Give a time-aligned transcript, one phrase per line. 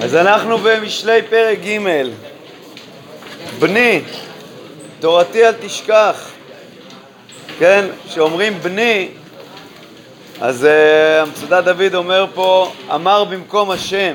[0.00, 1.78] אז אנחנו במשלי פרק ג'
[3.58, 4.00] בני,
[5.00, 6.30] תורתי אל תשכח.
[7.58, 9.08] כן, כשאומרים בני,
[10.40, 14.14] אז uh, המצודת דוד אומר פה, אמר במקום השם.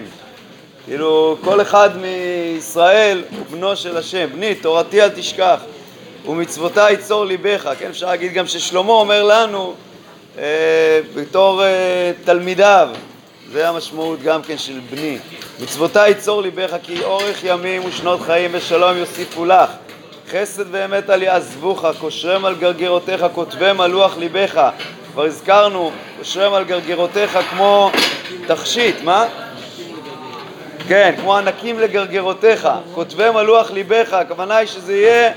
[0.86, 4.30] כאילו, כל אחד מישראל הוא בנו של השם.
[4.36, 5.60] בני, תורתי אל תשכח,
[6.26, 7.70] ומצוותי יצור ליבך.
[7.80, 9.74] כן, אפשר להגיד גם ששלמה אומר לנו,
[10.36, 10.40] uh,
[11.16, 12.90] בתור uh, תלמידיו,
[13.54, 15.18] זה המשמעות גם כן של בני.
[15.60, 19.70] מצוותי יצור ליבך כי אורך ימים ושנות חיים ושלום יוסיפו לך.
[20.32, 24.70] חסד ואמת על יעזבוך, קושרם על גרגרותיך, כותבם על לוח ליבך.
[25.14, 27.92] כבר הזכרנו, קושרם על גרגרותיך כמו
[28.48, 29.26] תכשיט, מה?
[30.88, 35.32] כן, כמו ענקים לגרגרותיך, כותבם על לוח ליבך, הכוונה היא שזה יהיה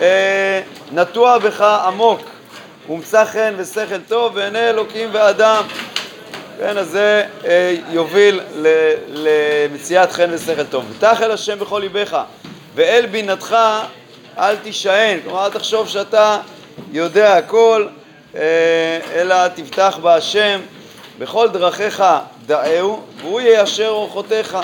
[0.00, 0.60] אה,
[0.92, 2.20] נטוע בך עמוק,
[2.88, 5.64] ומצא חן ושכל טוב בעיני אלוקים ואדם.
[6.58, 8.40] כן, אז זה אה, יוביל
[9.08, 10.84] למציאת חן ושכל טוב.
[10.90, 12.18] ותח אל השם בכל ליבך,
[12.74, 13.56] ואל בינתך
[14.38, 16.38] אל תישען, כלומר אל תחשוב שאתה
[16.92, 17.86] יודע הכל,
[18.36, 18.40] אה,
[19.14, 20.60] אלא תבטח בהשם,
[21.18, 22.04] בכל דרכיך
[22.46, 24.58] דאהו, והוא יישר אורחותיך.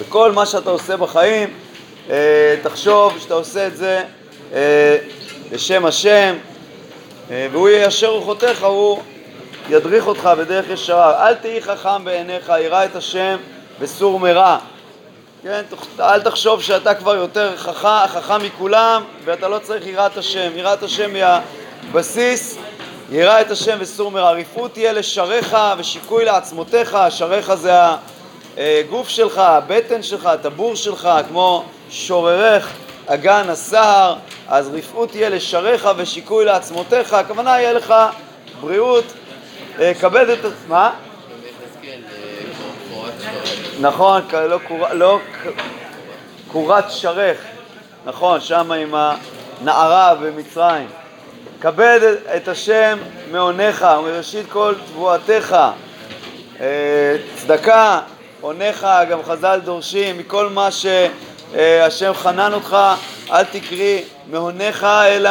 [0.00, 1.50] בכל מה שאתה עושה בחיים,
[2.10, 4.02] אה, תחשוב שאתה עושה את זה
[5.50, 6.36] בשם השם,
[7.30, 9.02] והוא יישר אורחותיך, הוא
[9.68, 11.28] ידריך אותך בדרך ישרה.
[11.28, 13.36] אל תהי חכם בעיניך, ירא את השם
[13.80, 14.58] בסור מרע.
[15.42, 15.62] כן,
[16.00, 20.50] אל תחשוב שאתה כבר יותר חכם, חכם מכולם ואתה לא צריך יראת השם.
[20.56, 22.58] יראת השם היא הבסיס,
[23.10, 24.30] ירא את השם וסור מרע.
[24.30, 27.72] רפאות תהיה לשריך ושיקוי לעצמותיך, שריך זה
[28.56, 32.72] הגוף שלך, הבטן שלך, הטבור שלך, כמו שוררך
[33.06, 34.14] אגן הסהר,
[34.48, 37.94] אז רפאות תהיה לשריך ושיקוי לעצמותיך, הכוונה יהיה לך
[38.60, 39.04] בריאות
[40.00, 40.38] כבד את...
[40.68, 40.90] מה?
[43.80, 44.58] נכון, לא,
[44.92, 45.18] לא
[46.48, 47.38] קורת שרך,
[48.04, 50.88] נכון, שם עם הנערה במצרים.
[51.60, 52.00] כבד
[52.36, 52.98] את השם
[53.30, 55.56] מעונך ומראשית כל תבואתך.
[56.60, 58.00] אה, צדקה,
[58.40, 62.76] עונך, גם חז"ל דורשים, מכל מה שהשם חנן אותך,
[63.30, 65.30] אל תקרי מעונך אלא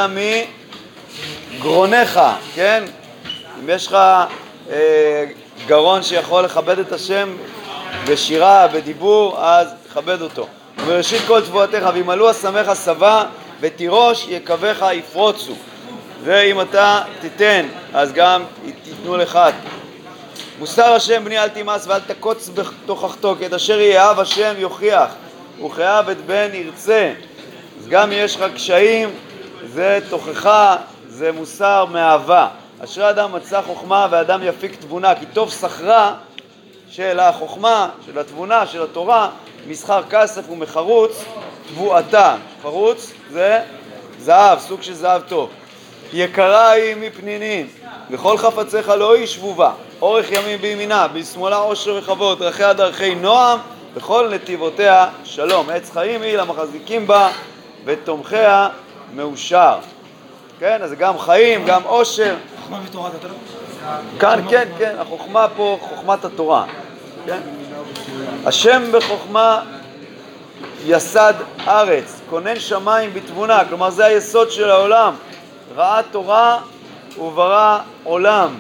[1.56, 2.20] מגרונך,
[2.56, 2.84] כן?
[3.64, 3.98] אם יש לך
[4.72, 5.26] אה,
[5.68, 7.36] גרון שיכול לכבד את השם
[8.08, 10.48] בשירה, בדיבור, אז תכבד אותו.
[10.78, 13.24] ובראשית כל תבואתך, וימלאו אסמך שבע,
[13.60, 15.54] ותירוש יקבך יפרוצו.
[16.24, 18.44] ואם אתה תיתן, אז גם
[18.84, 19.40] תיתנו לך.
[20.60, 25.12] מוסר השם בני אל תימס ואל תקוץ בתוכחתו, כי את אשר יאהב השם יוכיח,
[25.66, 27.14] וכאהב את בן ירצה.
[27.80, 29.10] אז גם אם יש לך קשיים,
[29.74, 30.76] זה תוכחה,
[31.08, 32.48] זה מוסר מאהבה.
[32.84, 36.16] אשרי אדם מצא חוכמה ואדם יפיק תבונה, כי טוב שכרה
[36.90, 39.30] של החוכמה, של התבונה, של התורה,
[39.68, 41.24] מסחר כסף ומחרוץ
[41.68, 42.36] תבואתה.
[42.62, 43.60] חרוץ זה
[44.20, 45.50] זהב, סוג של זהב טוב.
[46.14, 47.68] יקרה היא מפנינים,
[48.12, 49.72] וכל חפציך לא היא שבובה,
[50.02, 53.60] אורך ימים בימינה, בשמאלה עושר וכבוד, דרכיה דרכי נועם,
[53.94, 55.70] וכל נתיבותיה שלום.
[55.70, 57.30] עץ חיים היא למחזיקים בה,
[57.86, 58.70] ותומכיה
[59.14, 59.78] מאושר.
[60.60, 62.36] כן, אז זה גם חיים, גם עושר.
[62.62, 63.34] חוכמה ותורת התורה?
[64.20, 66.66] כאן, כן, כן, החוכמה פה, חוכמת התורה.
[67.26, 67.40] כן?
[68.46, 69.64] השם בחוכמה
[70.86, 71.34] יסד
[71.68, 75.14] ארץ, כונן שמיים בתבונה, כלומר זה היסוד של העולם.
[75.76, 76.60] ראה תורה
[77.18, 78.56] וברא עולם.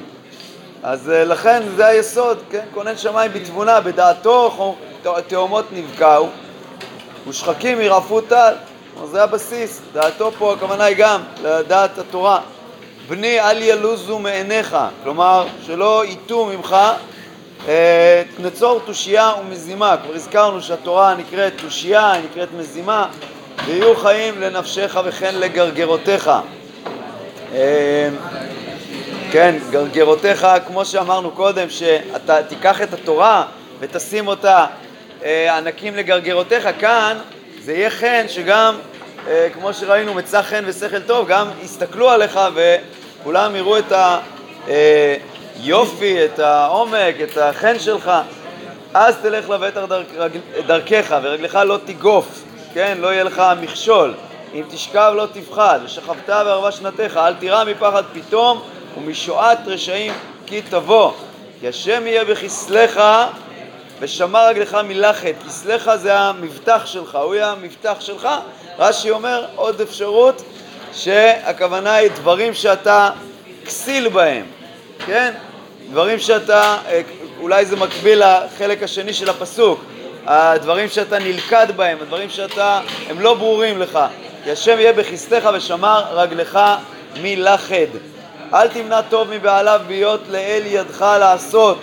[0.83, 2.65] אז אה, לכן זה היסוד, כן?
[2.73, 4.75] כונן שמיים בתבונה, בדעתו
[5.27, 6.29] תאומות נבקעו
[7.27, 8.53] ושחקים ירעפו טל.
[9.05, 12.39] זה הבסיס, דעתו פה הכוונה היא גם לדעת התורה.
[13.09, 16.75] בני אל ילוזו מעיניך, כלומר שלא ייטו ממך
[17.67, 23.07] אה, נצור תושייה ומזימה, כבר הזכרנו שהתורה נקראת תושייה, היא נקראת מזימה,
[23.65, 26.31] ויהיו חיים לנפשך וכן לגרגרותיך.
[27.53, 28.09] אה,
[29.31, 33.45] כן, גרגרותיך, כמו שאמרנו קודם, שאתה תיקח את התורה
[33.79, 34.65] ותשים אותה
[35.23, 37.17] אה, ענקים לגרגרותיך, כאן
[37.63, 38.75] זה יהיה חן שגם,
[39.53, 43.93] כמו שראינו, מצא חן ושכל טוב, גם יסתכלו עליך וכולם יראו את
[44.67, 48.11] היופי, את העומק, את החן שלך.
[48.93, 49.81] אז תלך לבטח
[50.67, 52.43] דרכך ורגלך לא תיגוף,
[52.73, 52.97] כן?
[53.01, 54.13] לא יהיה לך מכשול.
[54.53, 58.61] אם תשכב לא תפחד, ושכבת בערבה שנתך, אל תירא מפחד פתאום,
[58.97, 60.13] ומשועת רשעים
[60.45, 61.11] כי תבוא.
[61.59, 63.01] כי השם יהיה בכסלך,
[63.99, 65.33] ושמר רגלך מלחת.
[65.47, 68.27] כסלך זה המבטח שלך, הוא יהיה המבטח שלך.
[68.79, 70.41] רש"י אומר עוד אפשרות,
[70.93, 73.09] שהכוונה היא דברים שאתה
[73.65, 74.45] כסיל בהם,
[75.05, 75.33] כן?
[75.91, 76.77] דברים שאתה,
[77.39, 79.83] אולי זה מקביל לחלק השני של הפסוק.
[80.25, 83.99] הדברים שאתה נלכד בהם, הדברים שאתה, הם לא ברורים לך.
[84.43, 86.59] כי השם יהיה בכיסתך ושמר רגלך
[87.21, 87.87] מלכד.
[88.53, 91.77] אל תמנע טוב מבעליו בהיות לאל ידך לעשות.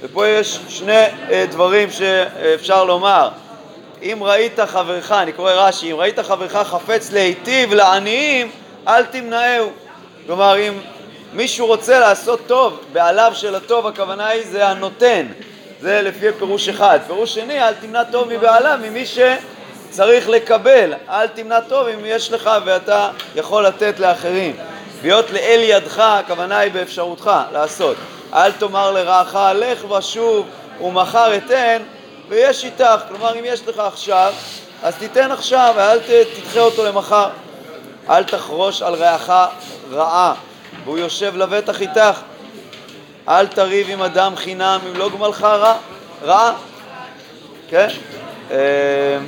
[0.00, 3.28] ופה יש שני אה, דברים שאפשר לומר.
[4.02, 8.50] אם ראית חברך, אני קורא רש"י, אם ראית חברך חפץ להיטיב לעניים,
[8.88, 9.70] אל תמנעהו.
[10.26, 10.72] כלומר, אם
[11.32, 15.26] מישהו רוצה לעשות טוב, בעליו של הטוב הכוונה היא זה הנותן.
[15.80, 16.98] זה לפי פירוש אחד.
[17.06, 20.94] פירוש שני, אל תמנע טוב מבעליו, ממי שצריך לקבל.
[21.08, 24.56] אל תמנע טוב אם יש לך ואתה יכול לתת לאחרים.
[25.02, 27.96] להיות לאל ידך, הכוונה היא באפשרותך לעשות.
[28.34, 30.46] אל תאמר לרעך, לך ושוב
[30.80, 31.82] ומחר אתן,
[32.28, 33.00] ויש איתך.
[33.08, 34.32] כלומר, אם יש לך עכשיו,
[34.82, 37.28] אז תיתן עכשיו, ואל תדחה אותו למחר.
[38.10, 39.32] אל תחרוש על רעך
[39.90, 40.34] רעה,
[40.84, 42.20] והוא יושב לבטח איתך.
[43.28, 45.76] אל תריב עם אדם חינם אם לא גמלך רע,
[46.24, 46.52] רע.
[47.68, 47.88] כן?
[48.50, 49.18] אה,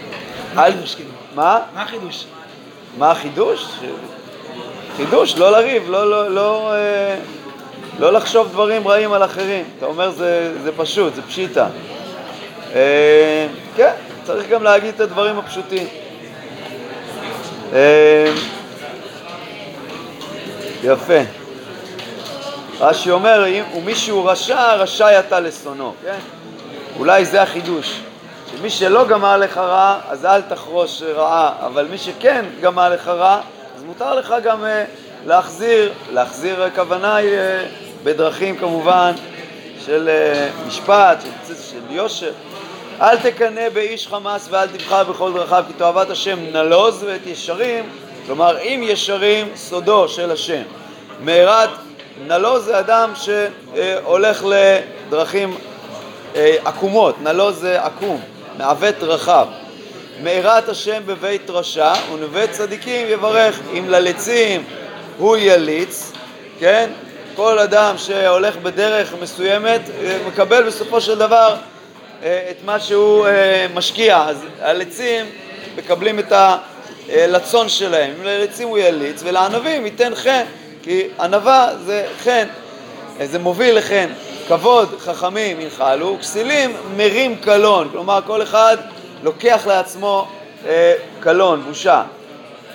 [0.54, 0.94] מה החידוש?
[0.94, 1.10] כאילו?
[1.34, 1.58] מה?
[1.74, 2.24] מה החידוש?
[2.98, 3.66] מה החידוש?
[4.96, 7.16] חידוש, לא לריב, לא, לא, לא, אה,
[7.98, 9.64] לא לחשוב דברים רעים על אחרים.
[9.78, 11.66] אתה אומר זה, זה פשוט, זה פשיטה.
[12.74, 13.46] אה,
[13.76, 13.92] כן,
[14.24, 15.86] צריך גם להגיד את הדברים הפשוטים.
[20.82, 21.20] יפה.
[22.80, 23.44] רש"י אומר,
[23.76, 26.18] ומישהו רשע, רשאי אתה לשונאו, כן?
[26.98, 28.00] אולי זה החידוש.
[28.50, 33.40] שמי שלא גמר לך רע, אז אל תחרוש רעה, אבל מי שכן גמר לך רע,
[33.76, 34.66] אז מותר לך גם uh,
[35.26, 37.34] להחזיר, להחזיר הכוונה היא uh,
[38.04, 39.12] בדרכים כמובן
[39.84, 42.32] של uh, משפט, של, של יושר.
[43.00, 47.84] אל תקנא באיש חמאס ואל תבחר בכל דרכיו, כי תאהבת השם נלוז ואת ישרים,
[48.26, 50.62] כלומר אם ישרים סודו של השם.
[51.20, 51.70] מהרת
[52.26, 55.56] נלוז זה אדם שהולך לדרכים
[56.36, 58.20] אה, עקומות, נלוז זה עקום,
[58.58, 59.46] מעוות רחב.
[60.22, 63.60] מארת השם בבית רשע ונווה צדיקים יברך.
[63.78, 64.64] אם ללצים
[65.20, 66.12] הוא יליץ,
[66.60, 66.90] כן?
[67.36, 71.56] כל אדם שהולך בדרך מסוימת אה, מקבל בסופו של דבר
[72.22, 73.26] אה, את מה שהוא
[73.74, 74.24] משקיע.
[74.28, 75.26] אז הלצים
[75.76, 76.32] מקבלים את
[77.08, 78.14] הלצון שלהם.
[78.18, 80.44] אם ללצים הוא יליץ ולענבים ייתן חן.
[80.82, 82.46] כי ענווה זה חן,
[83.24, 84.06] זה מוביל לחן.
[84.48, 88.76] כבוד חכמים ינחלו, כסילים מרים קלון, כלומר כל אחד
[89.22, 90.28] לוקח לעצמו
[90.66, 92.02] אה, קלון, בושה.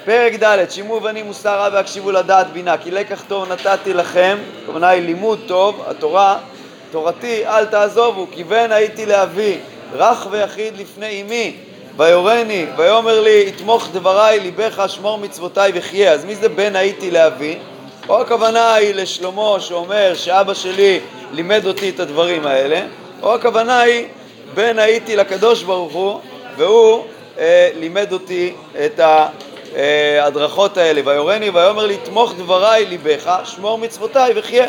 [0.06, 4.90] פרק ד' שימו בני מוסר רע והקשיבו לדעת בינה כי לקח טוב נתתי לכם, הכוונה
[4.90, 6.38] היא לימוד טוב, התורה,
[6.92, 9.58] תורתי אל תעזובו כי בן הייתי לאבי
[9.94, 11.56] רך ויחיד לפני אמי.
[11.98, 17.58] ויורני ויאמר לי יתמוך דבריי ליבך שמור מצוותיי וחיה אז מי זה בן הייתי לאבי?
[18.10, 21.00] או הכוונה היא לשלמה שאומר שאבא שלי
[21.32, 22.82] לימד אותי את הדברים האלה,
[23.22, 24.06] או הכוונה היא
[24.54, 26.20] בן הייתי לקדוש ברוך הוא
[26.58, 27.04] והוא
[27.40, 28.54] אה, לימד אותי
[28.86, 29.00] את
[30.22, 31.02] ההדרכות האלה.
[31.06, 34.68] ויורני ויאמר לי תמוך דבריי ליבך, שמור מצוותיי וחיה.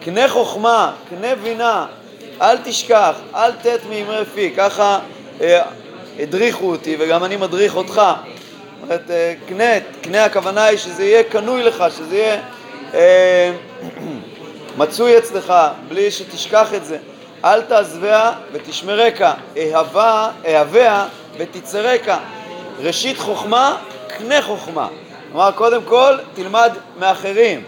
[0.00, 1.86] קנה חוכמה, קנה בינה,
[2.42, 4.98] אל תשכח, אל תת מאמרי פי, ככה
[5.40, 5.62] אה,
[6.18, 8.02] הדריכו אותי וגם אני מדריך אותך.
[8.82, 9.64] אומרת, אה, קנה,
[10.00, 12.40] קנה הכוונה היא שזה יהיה קנוי לך, שזה יהיה
[12.94, 13.52] אה,
[14.78, 15.54] מצוי אצלך,
[15.88, 16.98] בלי שתשכח את זה.
[17.44, 21.06] אל תעזביה ותשמרקה, אהבה, אהביה
[21.38, 22.18] ותצרקה.
[22.80, 23.76] ראשית חוכמה,
[24.18, 24.88] קנה חוכמה.
[25.32, 27.64] כלומר, קודם כל תלמד מאחרים.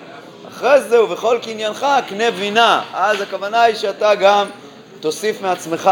[0.49, 2.83] אחרי זה ובכל קניינך קנה בינה.
[2.95, 4.47] אז הכוונה היא שאתה גם
[5.01, 5.91] תוסיף מעצמך.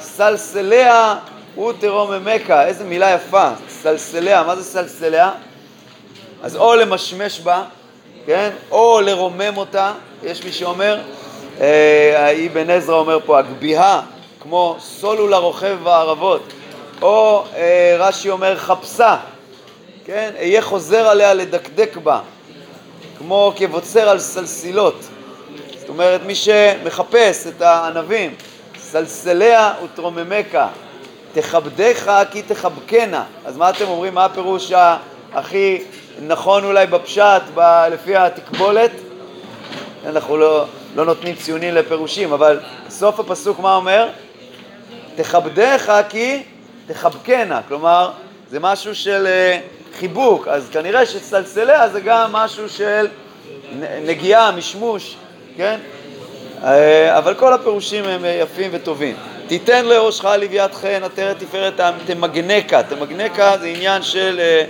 [0.00, 1.16] סלסליה
[1.58, 5.30] ותרוממקה, איזה מילה יפה, סלסליה, מה זה סלסליה?
[6.42, 7.62] אז או למשמש בה,
[8.26, 8.50] כן?
[8.70, 9.92] או לרומם אותה,
[10.22, 11.00] יש מי שאומר,
[11.60, 14.00] אה, אבן עזרא אומר פה, הגביהה,
[14.40, 16.42] כמו סולו לרוכב בערבות,
[17.02, 19.16] או אה, רש"י אומר חפשה,
[20.08, 20.30] כן?
[20.38, 22.20] אהיה חוזר עליה לדקדק בה,
[23.18, 25.08] כמו כבוצר על סלסילות.
[25.78, 28.34] זאת אומרת, מי שמחפש את הענבים,
[28.78, 30.68] סלסליה ותרוממקה,
[31.32, 33.24] תכבדך כי תחבקנה.
[33.44, 34.14] אז מה אתם אומרים?
[34.14, 34.72] מה הפירוש
[35.32, 35.82] הכי
[36.26, 37.60] נכון אולי בפשט, ב,
[37.92, 38.92] לפי התקבולת?
[40.06, 40.64] אנחנו לא,
[40.96, 44.08] לא נותנים ציונים לפירושים, אבל סוף הפסוק מה אומר?
[45.16, 46.42] תכבדך כי
[46.86, 47.60] תחבקנה.
[47.68, 48.10] כלומר,
[48.50, 53.06] זה משהו של uh, חיבוק, אז כנראה שצלצליה זה גם משהו של
[54.06, 55.16] נגיעה, משמוש,
[55.56, 55.78] כן?
[56.60, 56.64] Uh,
[57.18, 59.16] אבל כל הפירושים הם יפים וטובים.
[59.46, 62.82] תיתן לראשך לוויית חן, עטרת תפארת תמגנקה.
[62.82, 64.64] תמגנקה זה עניין של אה,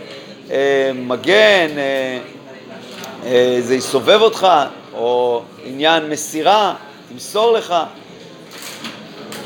[0.51, 2.19] אה, מגן, אה,
[3.27, 4.47] אה, זה יסובב אותך,
[4.95, 6.75] או עניין מסירה,
[7.13, 7.75] תמסור לך.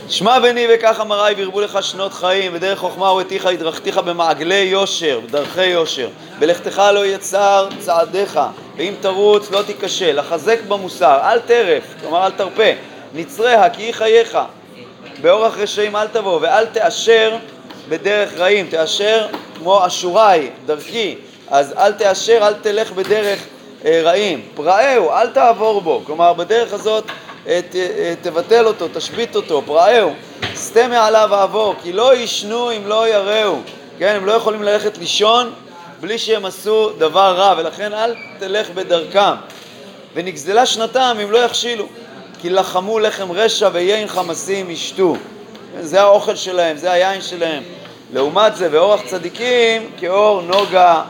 [0.08, 5.66] שמע בני וכך אמרי וירבו לך שנות חיים ודרך חוכמה וראתיך הדרכתיך במעגלי יושר, בדרכי
[5.66, 6.08] יושר.
[6.38, 8.40] בלכתך לא יצר צעדיך.
[8.76, 12.70] ואם תרוץ לא תיכשל, לחזק במוסר, אל טרף, כלומר אל תרפה,
[13.14, 14.38] נצריה כי היא חייך,
[15.20, 17.36] באורח רשעים אל תבוא ואל תאשר
[17.88, 19.26] בדרך רעים, תאשר
[19.58, 21.16] כמו אשורי, דרכי,
[21.50, 23.38] אז אל תאשר, אל תלך בדרך
[23.84, 27.04] אה, רעים, פראהו, אל תעבור בו, כלומר בדרך הזאת
[27.46, 30.12] ת, אה, תבטל אותו, תשבית אותו, פראהו,
[30.54, 33.56] סטה מעליו העבור, כי לא ישנו אם לא יראו,
[33.98, 35.52] כן, הם לא יכולים ללכת לישון
[36.00, 39.34] בלי שהם עשו דבר רע, ולכן אל תלך בדרכם.
[40.14, 41.86] ונגזלה שנתם אם לא יכשילו,
[42.40, 45.16] כי לחמו לחם רשע ויין חמסים ישתו.
[45.80, 47.62] זה האוכל שלהם, זה היין שלהם.
[48.12, 51.02] לעומת זה, ואורח צדיקים כאור נוגה,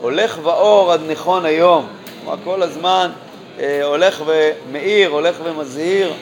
[0.00, 1.86] הולך ואור עד נכון היום.
[2.24, 3.29] כלומר, כל הזמן אה,
[3.82, 6.12] הולך ומאיר, הולך ומזהיר.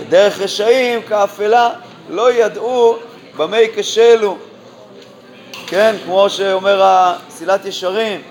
[0.00, 1.70] ודרך רשעים כאפלה
[2.10, 2.96] לא ידעו
[3.36, 4.36] במה ייכשלו.
[5.66, 8.22] כן, כמו שאומר הסילת ישרים,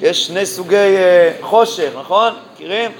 [0.00, 2.32] יש שני סוגי אה, חושך, נכון?
[2.54, 2.90] מכירים?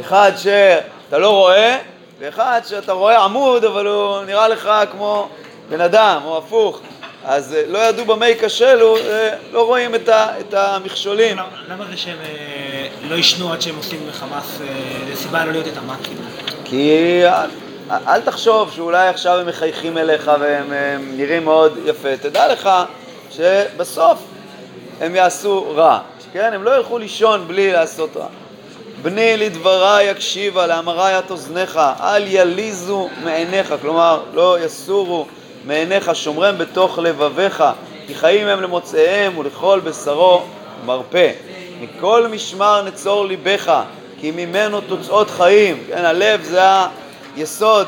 [0.00, 1.78] אחד שאתה לא רואה,
[2.18, 5.28] ואחד שאתה רואה עמוד, אבל הוא נראה לך כמו
[5.68, 6.80] בן אדם, או הפוך.
[7.24, 11.36] אז אה, לא ידעו במה ייכשלו, אה, לא רואים את, ה, את המכשולים.
[11.68, 12.18] למה זה שהם
[13.08, 14.58] לא ישנו עד שהם עושים חמאס,
[15.08, 15.72] זה סיבה לא להיות את
[16.02, 16.22] כאילו?
[16.64, 17.22] כי
[17.90, 20.72] אל תחשוב שאולי עכשיו הם מחייכים אליך והם
[21.16, 22.16] נראים מאוד יפה.
[22.16, 22.70] תדע לך
[23.30, 24.18] שבסוף
[25.00, 25.98] הם יעשו רע,
[26.32, 26.52] כן?
[26.52, 28.26] הם לא ילכו לישון בלי לעשות רע.
[29.02, 35.26] בני לדברי יקשיבה, לאמרי את אוזניך, אל יליזו מעיניך, כלומר לא יסורו
[35.64, 37.64] מעיניך, שומרם בתוך לבביך,
[38.06, 40.42] כי חיים הם למוצאיהם ולכל בשרו
[40.86, 41.30] מרפא.
[41.80, 43.82] מכל משמר נצור ליבך,
[44.20, 45.84] כי ממנו תוצאות חיים.
[45.88, 46.60] כן, הלב זה
[47.36, 47.86] היסוד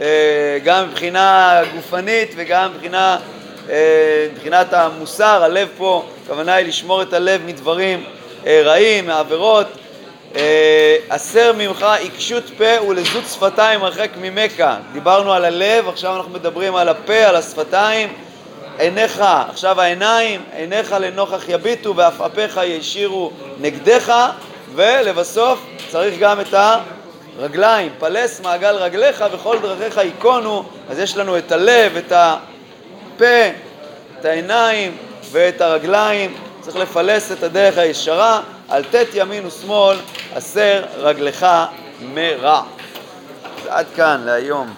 [0.00, 3.18] אה, גם מבחינה גופנית וגם מבחינה,
[3.70, 5.42] אה, מבחינת המוסר.
[5.44, 8.04] הלב פה, הכוונה היא לשמור את הלב מדברים
[8.46, 9.66] אה, רעים, מעבירות.
[11.10, 14.64] הסר ממך עיקשות פה ולזות שפתיים הרחק ממך.
[14.92, 18.12] דיברנו על הלב, עכשיו אנחנו מדברים על הפה, על השפתיים.
[18.78, 24.12] עיניך, עכשיו העיניים, עיניך לנוכח יביטו ואף אפיך ישירו נגדך,
[24.74, 26.54] ולבסוף צריך גם את
[27.38, 33.48] הרגליים, פלס מעגל רגליך וכל דרכיך ייכונו, אז יש לנו את הלב, את הפה,
[34.20, 34.96] את העיניים
[35.30, 38.40] ואת הרגליים, צריך לפלס את הדרך הישרה,
[38.74, 39.96] על ט' ימין ושמאל,
[40.32, 41.46] הסר רגלך
[42.00, 42.62] מרע.
[43.68, 44.74] עד כאן להיום.